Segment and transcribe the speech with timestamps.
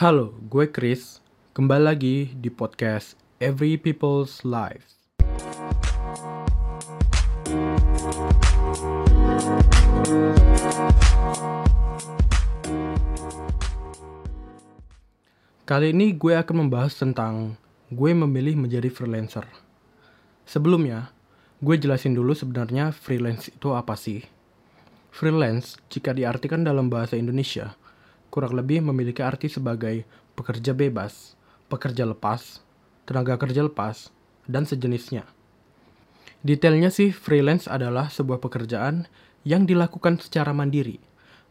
[0.00, 1.20] Halo, gue Chris.
[1.52, 4.96] Kembali lagi di podcast Every People's Lives.
[15.68, 17.60] Kali ini gue akan membahas tentang
[17.92, 19.44] gue memilih menjadi freelancer.
[20.48, 21.12] Sebelumnya,
[21.60, 24.24] gue jelasin dulu sebenarnya freelance itu apa sih.
[25.12, 27.76] Freelance, jika diartikan dalam bahasa Indonesia,
[28.30, 30.06] kurang lebih memiliki arti sebagai
[30.38, 31.36] pekerja bebas,
[31.68, 32.62] pekerja lepas,
[33.04, 34.14] tenaga kerja lepas,
[34.46, 35.26] dan sejenisnya.
[36.40, 39.04] Detailnya sih, freelance adalah sebuah pekerjaan
[39.44, 40.96] yang dilakukan secara mandiri,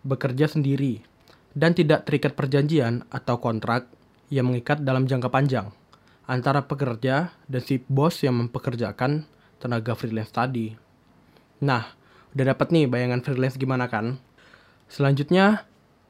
[0.01, 1.05] bekerja sendiri,
[1.53, 3.85] dan tidak terikat perjanjian atau kontrak
[4.33, 5.69] yang mengikat dalam jangka panjang
[6.29, 9.25] antara pekerja dan si bos yang mempekerjakan
[9.57, 10.77] tenaga freelance tadi.
[11.65, 11.89] Nah,
[12.37, 14.21] udah dapat nih bayangan freelance gimana kan?
[14.85, 15.65] Selanjutnya,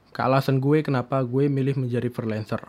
[0.10, 2.62] ke alasan gue kenapa gue milih menjadi freelancer.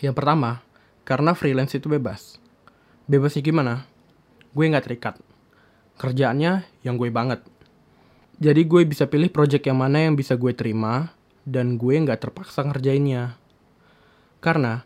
[0.00, 0.60] Yang pertama,
[1.08, 2.36] karena freelance itu bebas.
[3.08, 3.74] Bebasnya gimana?
[4.52, 5.14] Gue nggak terikat.
[5.96, 7.40] Kerjaannya yang gue banget.
[8.36, 12.66] Jadi gue bisa pilih project yang mana yang bisa gue terima, dan gue nggak terpaksa
[12.66, 13.40] ngerjainnya.
[14.44, 14.84] Karena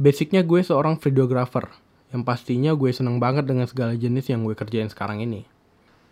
[0.00, 1.68] basicnya gue seorang videographer
[2.08, 5.44] yang pastinya gue seneng banget dengan segala jenis yang gue kerjain sekarang ini.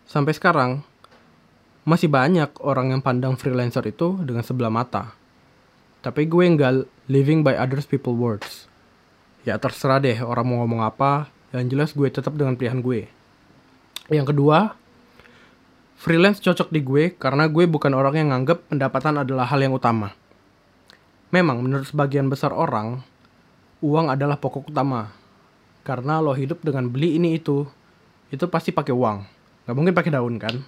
[0.05, 0.85] Sampai sekarang,
[1.87, 5.15] masih banyak orang yang pandang freelancer itu dengan sebelah mata.
[6.03, 8.67] Tapi gue nggak living by others people words.
[9.47, 13.07] Ya terserah deh orang mau ngomong apa, yang jelas gue tetap dengan pilihan gue.
[14.11, 14.75] Yang kedua,
[15.95, 20.11] freelance cocok di gue karena gue bukan orang yang nganggep pendapatan adalah hal yang utama.
[21.31, 22.99] Memang menurut sebagian besar orang,
[23.79, 25.15] uang adalah pokok utama.
[25.87, 27.63] Karena lo hidup dengan beli ini itu,
[28.27, 29.23] itu pasti pakai uang.
[29.63, 30.59] Gak mungkin pakai daun kan?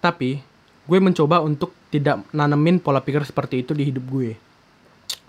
[0.00, 0.40] Tapi,
[0.88, 4.32] gue mencoba untuk tidak nanemin pola pikir seperti itu di hidup gue.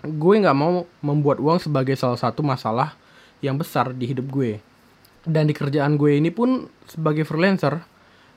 [0.02, 2.96] Gue gak mau membuat uang sebagai salah satu masalah
[3.44, 4.58] yang besar di hidup gue.
[5.22, 7.84] Dan di kerjaan gue ini pun sebagai freelancer,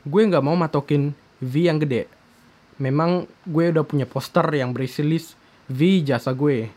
[0.05, 2.05] gue gak mau matokin V yang gede.
[2.77, 5.39] Memang gue udah punya poster yang berisi list
[5.71, 6.69] V jasa gue.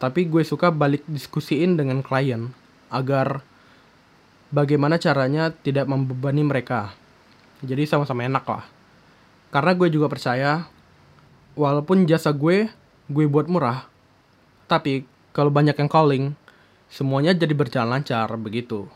[0.00, 2.50] Tapi gue suka balik diskusiin dengan klien
[2.90, 3.44] agar
[4.50, 6.94] bagaimana caranya tidak membebani mereka.
[7.62, 8.73] Jadi sama-sama enak lah.
[9.54, 10.66] Karena gue juga percaya
[11.54, 12.66] walaupun jasa gue
[13.06, 13.86] gue buat murah,
[14.66, 16.24] tapi kalau banyak yang calling,
[16.90, 18.90] semuanya jadi berjalan lancar begitu.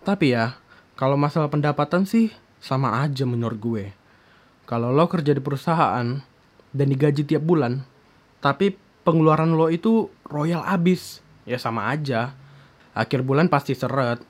[0.00, 0.56] Tapi ya,
[0.96, 2.32] kalau masalah pendapatan sih
[2.64, 3.84] sama aja menurut gue.
[4.64, 6.24] Kalau lo kerja di perusahaan,
[6.70, 7.82] dan digaji tiap bulan,
[8.38, 12.32] tapi pengeluaran lo itu royal abis, ya sama aja.
[12.94, 14.22] Akhir bulan pasti seret.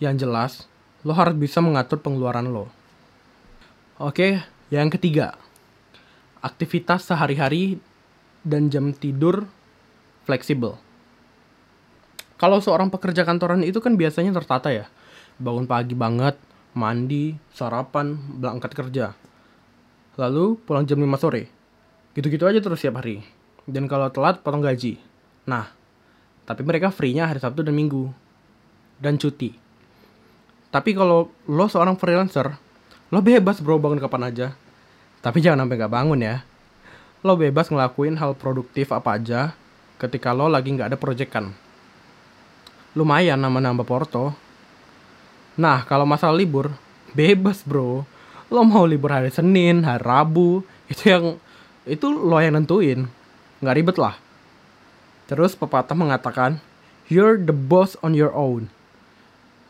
[0.00, 0.52] Yang jelas,
[1.02, 2.83] lo harus bisa mengatur pengeluaran lo.
[3.94, 4.42] Oke,
[4.74, 5.38] yang ketiga.
[6.42, 7.78] Aktivitas sehari-hari
[8.42, 9.46] dan jam tidur
[10.26, 10.74] fleksibel.
[12.34, 14.90] Kalau seorang pekerja kantoran itu kan biasanya tertata ya.
[15.38, 16.34] Bangun pagi banget,
[16.74, 19.14] mandi, sarapan, berangkat kerja.
[20.18, 21.46] Lalu pulang jam 5 sore.
[22.18, 23.22] Gitu-gitu aja terus setiap hari.
[23.62, 24.98] Dan kalau telat potong gaji.
[25.46, 25.70] Nah,
[26.42, 28.10] tapi mereka free-nya hari Sabtu dan Minggu.
[28.98, 29.54] Dan cuti.
[30.74, 32.63] Tapi kalau lo seorang freelancer,
[33.08, 34.46] lo bebas bro bangun kapan aja.
[35.24, 36.44] Tapi jangan sampai gak bangun ya.
[37.24, 39.56] Lo bebas ngelakuin hal produktif apa aja
[39.96, 41.56] ketika lo lagi nggak ada proyekan.
[42.92, 44.36] Lumayan nama-nambah porto.
[45.56, 46.70] Nah, kalau masalah libur,
[47.16, 48.04] bebas bro.
[48.52, 51.24] Lo mau libur hari Senin, hari Rabu, itu yang
[51.88, 53.08] itu lo yang nentuin
[53.60, 54.16] nggak ribet lah
[55.28, 56.60] terus pepatah mengatakan
[57.08, 58.68] you're the boss on your own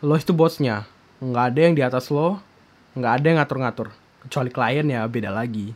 [0.02, 0.86] lo itu bosnya
[1.22, 2.42] nggak ada yang di atas lo
[2.94, 3.88] nggak ada yang ngatur-ngatur.
[4.24, 5.74] Kecuali klien ya beda lagi.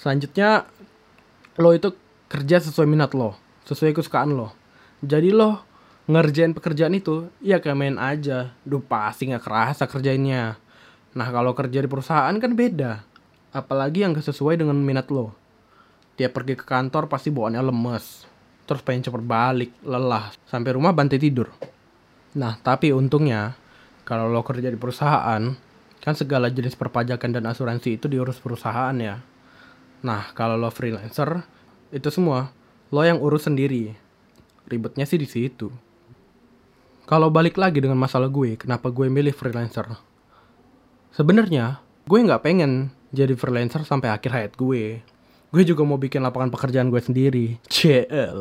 [0.00, 0.64] Selanjutnya
[1.60, 1.92] lo itu
[2.26, 4.54] kerja sesuai minat lo sesuai kesukaan lo.
[5.02, 5.66] Jadi lo
[6.06, 8.54] ngerjain pekerjaan itu ya kayak main aja.
[8.62, 10.56] Duh pasti nggak kerasa kerjainnya.
[11.18, 13.02] Nah kalau kerja di perusahaan kan beda.
[13.50, 15.32] Apalagi yang gak sesuai dengan minat lo.
[16.16, 18.24] Dia pergi ke kantor pasti bawaannya lemes,
[18.64, 21.52] terus pengen cepet balik, lelah, sampai rumah bantai tidur.
[22.36, 23.52] Nah, tapi untungnya,
[24.06, 25.42] kalau lo kerja di perusahaan,
[25.98, 29.18] kan segala jenis perpajakan dan asuransi itu diurus perusahaan ya.
[30.06, 31.42] Nah, kalau lo freelancer,
[31.90, 32.54] itu semua
[32.94, 33.98] lo yang urus sendiri.
[34.70, 35.74] Ribetnya sih di situ.
[37.10, 39.90] Kalau balik lagi dengan masalah gue, kenapa gue milih freelancer?
[41.10, 45.02] Sebenarnya, gue nggak pengen jadi freelancer sampai akhir hayat gue.
[45.50, 47.46] Gue juga mau bikin lapangan pekerjaan gue sendiri.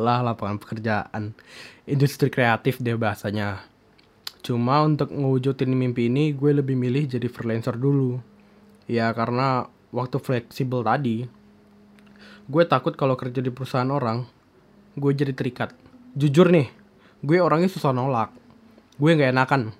[0.06, 1.34] lah lapangan pekerjaan.
[1.90, 3.66] Industri kreatif deh bahasanya.
[4.46, 8.22] Cuma untuk ngewujudin mimpi ini gue lebih milih jadi freelancer dulu.
[8.86, 11.26] Ya karena waktu fleksibel tadi.
[12.46, 14.22] gue takut kalau kerja di perusahaan orang,
[14.94, 15.74] gue jadi terikat.
[16.14, 16.70] Jujur nih,
[17.26, 18.30] gue orangnya susah nolak.
[19.02, 19.74] Gue nggak enakan.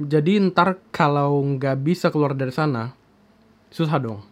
[0.00, 2.96] Jadi ntar kalau nggak bisa keluar dari sana,
[3.68, 4.24] susah dong.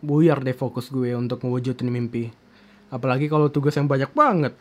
[0.00, 2.32] Buyar deh fokus gue untuk mewujudin mimpi.
[2.88, 4.56] Apalagi kalau tugas yang banyak banget.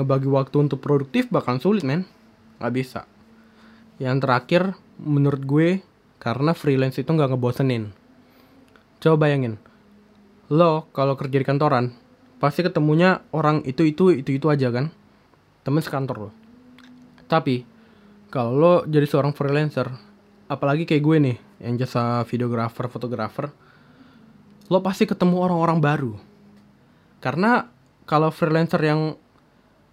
[0.00, 2.08] Ngebagi waktu untuk produktif bakal sulit men.
[2.56, 3.00] Nggak bisa.
[3.96, 4.62] Yang terakhir,
[5.00, 5.68] menurut gue,
[6.20, 7.92] karena freelance itu nggak ngebosenin.
[9.00, 9.60] Coba bayangin,
[10.52, 11.92] lo kalau kerja di kantoran
[12.36, 14.92] pasti ketemunya orang itu itu itu itu aja kan?
[15.62, 16.30] Temen sekantor lo.
[17.30, 17.62] Tapi
[18.28, 19.88] kalau lo jadi seorang freelancer
[20.50, 23.50] apalagi kayak gue nih yang jasa videografer fotografer
[24.66, 26.12] lo pasti ketemu orang-orang baru.
[27.22, 27.70] Karena
[28.02, 29.14] kalau freelancer yang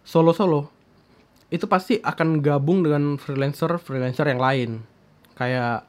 [0.01, 0.72] solo-solo
[1.53, 4.69] itu pasti akan gabung dengan freelancer freelancer yang lain
[5.38, 5.85] kayak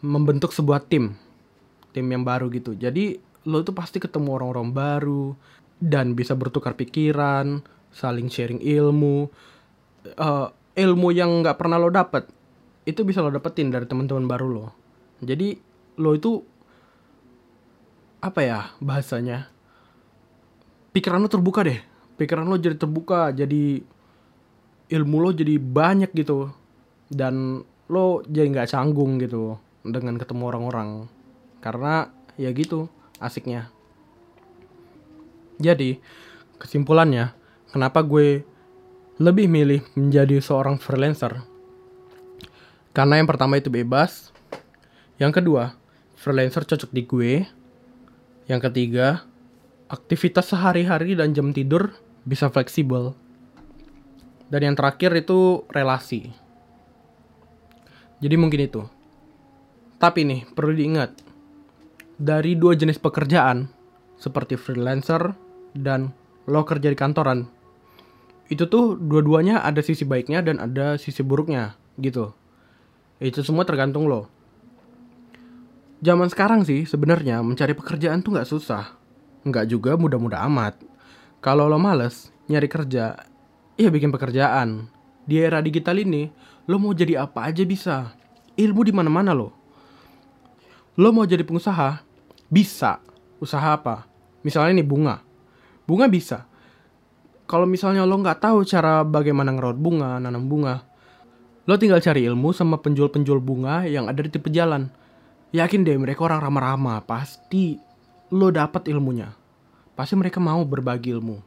[0.00, 1.12] membentuk sebuah tim
[1.92, 5.32] tim yang baru gitu jadi lo tuh pasti ketemu orang-orang baru
[5.80, 9.32] dan bisa bertukar pikiran, saling sharing ilmu,
[10.20, 12.28] uh, ilmu yang nggak pernah lo dapet
[12.84, 14.66] itu bisa lo dapetin dari teman-teman baru lo.
[15.24, 15.56] Jadi
[16.00, 16.44] lo itu
[18.20, 19.48] apa ya bahasanya?
[20.92, 21.80] Pikiran lo terbuka deh,
[22.20, 23.80] pikiran lo jadi terbuka, jadi
[24.90, 26.50] ilmu lo jadi banyak gitu
[27.10, 30.90] dan lo jadi nggak canggung gitu dengan ketemu orang-orang
[31.62, 32.90] karena ya gitu
[33.20, 33.68] asiknya.
[35.60, 36.00] Jadi,
[36.56, 37.36] kesimpulannya,
[37.68, 38.42] kenapa gue
[39.20, 41.44] lebih milih menjadi seorang freelancer?
[42.96, 44.32] Karena yang pertama itu bebas.
[45.20, 45.76] Yang kedua,
[46.16, 47.32] freelancer cocok di gue.
[48.48, 49.28] Yang ketiga,
[49.92, 51.92] aktivitas sehari-hari dan jam tidur
[52.24, 53.12] bisa fleksibel.
[54.50, 56.34] Dan yang terakhir itu relasi.
[58.18, 58.82] Jadi mungkin itu.
[59.96, 61.14] Tapi nih, perlu diingat,
[62.20, 63.70] dari dua jenis pekerjaan,
[64.20, 65.32] seperti freelancer
[65.72, 66.12] dan
[66.44, 67.48] lo kerja di kantoran,
[68.50, 72.34] itu tuh dua-duanya ada sisi baiknya dan ada sisi buruknya, gitu.
[73.22, 74.26] Itu semua tergantung lo.
[76.00, 78.96] Zaman sekarang sih sebenarnya mencari pekerjaan tuh nggak susah,
[79.44, 80.80] nggak juga mudah-mudah amat.
[81.44, 83.29] Kalau lo males nyari kerja,
[83.80, 84.92] iya bikin pekerjaan.
[85.24, 86.28] Di era digital ini,
[86.68, 88.12] lo mau jadi apa aja bisa.
[88.60, 89.56] Ilmu di mana-mana lo.
[91.00, 92.04] Lo mau jadi pengusaha,
[92.52, 93.00] bisa.
[93.40, 94.04] Usaha apa?
[94.44, 95.24] Misalnya nih bunga.
[95.88, 96.44] Bunga bisa.
[97.48, 100.86] Kalau misalnya lo nggak tahu cara bagaimana ngerawat bunga, nanam bunga,
[101.66, 104.86] lo tinggal cari ilmu sama penjual-penjual bunga yang ada di tepi jalan.
[105.50, 107.74] Yakin deh mereka orang ramah-ramah, pasti
[108.30, 109.34] lo dapat ilmunya.
[109.98, 111.42] Pasti mereka mau berbagi ilmu.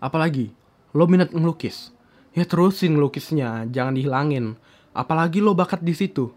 [0.00, 0.48] Apalagi,
[0.94, 1.92] lo minat ngelukis.
[2.30, 4.54] Ya terusin ngelukisnya, jangan dihilangin.
[4.94, 6.30] Apalagi lo bakat di situ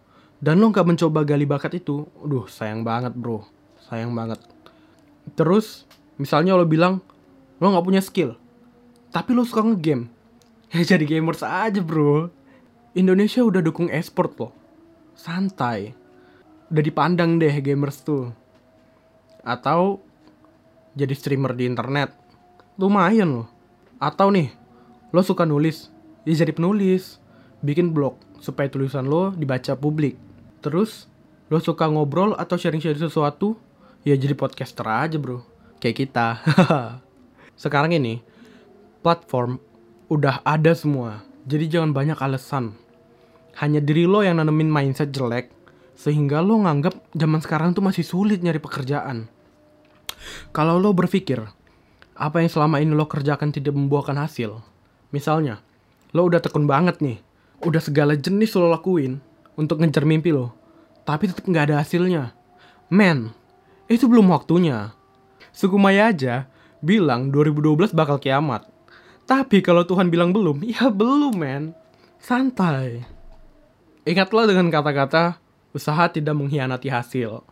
[0.44, 3.48] dan lo nggak mencoba gali bakat itu, aduh sayang banget bro,
[3.88, 4.44] sayang banget.
[5.40, 5.88] Terus
[6.20, 7.00] misalnya lo bilang
[7.64, 8.36] lo nggak punya skill,
[9.16, 10.12] tapi lo suka ngegame,
[10.68, 12.28] ya jadi gamers aja bro.
[12.92, 14.52] Indonesia udah dukung esport loh,
[15.16, 15.96] santai,
[16.68, 18.36] udah dipandang deh gamers tuh.
[19.48, 20.04] Atau
[20.92, 22.12] jadi streamer di internet,
[22.76, 23.53] lumayan loh.
[24.04, 24.52] Atau nih,
[25.16, 25.88] lo suka nulis,
[26.28, 27.24] ya jadi penulis,
[27.64, 30.20] bikin blog supaya tulisan lo dibaca publik
[30.64, 31.12] Terus
[31.52, 33.60] lo suka ngobrol atau sharing-sharing sesuatu,
[34.08, 35.44] ya jadi podcaster aja bro.
[35.84, 36.28] Kayak kita.
[37.64, 38.24] Sekarang ini,
[39.04, 39.60] platform
[40.08, 41.28] udah ada semua.
[41.44, 42.80] Jadi jangan banyak alasan.
[43.60, 45.52] Hanya diri lo yang nanemin mindset jelek,
[46.00, 49.28] sehingga lo nganggap zaman sekarang tuh masih sulit nyari pekerjaan.
[50.56, 51.44] Kalau lo berpikir,
[52.14, 54.62] apa yang selama ini lo kerjakan tidak membuahkan hasil.
[55.10, 55.62] Misalnya,
[56.14, 57.22] lo udah tekun banget nih,
[57.66, 59.22] udah segala jenis lo lakuin,
[59.58, 60.54] untuk ngejar mimpi lo.
[61.04, 62.34] Tapi tetap nggak ada hasilnya.
[62.90, 63.34] Men,
[63.90, 64.96] itu belum waktunya.
[65.54, 66.50] Suku Maya aja
[66.82, 68.66] bilang 2012 bakal kiamat.
[69.24, 71.64] Tapi kalau Tuhan bilang belum, ya belum men.
[72.24, 73.04] Santai.
[74.04, 75.40] Ingatlah dengan kata-kata
[75.76, 77.44] usaha tidak mengkhianati hasil.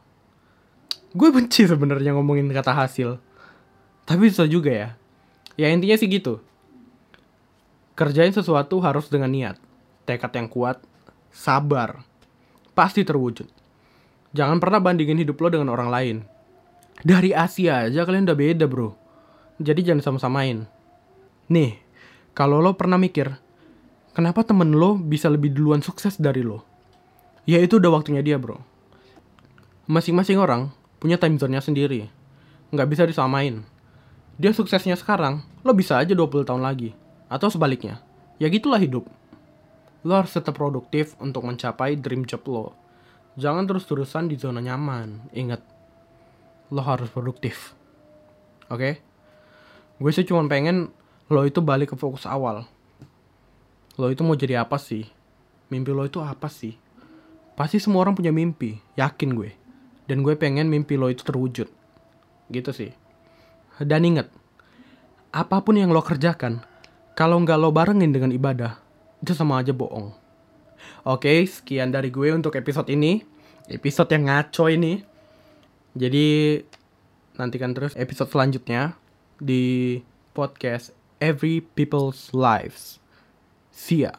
[1.11, 3.19] Gue benci sebenarnya ngomongin kata hasil.
[4.11, 4.89] Tapi bisa juga ya.
[5.55, 6.43] Ya intinya sih gitu.
[7.95, 9.55] Kerjain sesuatu harus dengan niat,
[10.03, 10.83] tekad yang kuat,
[11.31, 12.03] sabar,
[12.75, 13.47] pasti terwujud.
[14.35, 16.17] Jangan pernah bandingin hidup lo dengan orang lain.
[17.07, 18.91] Dari Asia aja kalian udah beda bro.
[19.63, 20.67] Jadi jangan sama-samain.
[21.47, 21.79] Nih,
[22.35, 23.31] kalau lo pernah mikir,
[24.11, 26.67] kenapa temen lo bisa lebih duluan sukses dari lo?
[27.47, 28.59] Ya itu udah waktunya dia bro.
[29.87, 30.67] Masing-masing orang
[30.99, 32.11] punya time zone-nya sendiri.
[32.75, 33.63] Nggak bisa disamain.
[34.41, 36.97] Dia suksesnya sekarang, lo bisa aja 20 tahun lagi.
[37.29, 38.01] Atau sebaliknya.
[38.41, 39.05] Ya gitulah hidup
[40.01, 42.65] lo harus tetap produktif untuk mencapai dream job lo.
[43.37, 45.29] Jangan terus-terusan di zona nyaman.
[45.31, 45.61] Ingat,
[46.73, 47.77] lo harus produktif.
[48.67, 48.99] Oke?
[50.01, 50.89] Gue sih cuma pengen
[51.29, 52.65] lo itu balik ke fokus awal.
[53.95, 55.05] Lo itu mau jadi apa sih?
[55.69, 56.75] Mimpi lo itu apa sih?
[57.53, 59.53] Pasti semua orang punya mimpi, yakin gue.
[60.09, 61.69] Dan gue pengen mimpi lo itu terwujud.
[62.49, 62.91] Gitu sih.
[63.79, 64.27] Dan inget,
[65.31, 66.59] apa pun yang lo kerjakan,
[67.15, 68.75] kalau nggak lo barengin dengan ibadah,
[69.23, 70.11] itu sama aja bohong.
[71.07, 73.23] Oke, sekian dari gue untuk episode ini.
[73.71, 74.99] Episode yang ngaco ini.
[75.95, 76.59] Jadi,
[77.39, 78.99] nantikan terus episode selanjutnya
[79.39, 79.99] di
[80.35, 82.99] podcast Every People's Lives.
[83.71, 84.17] See ya.